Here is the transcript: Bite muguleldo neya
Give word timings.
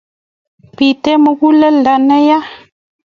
Bite 0.75 1.11
muguleldo 1.23 1.93
neya 2.07 2.37